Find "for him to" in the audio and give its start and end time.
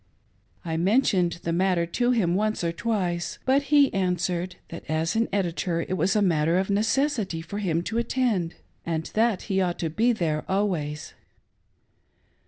7.43-7.99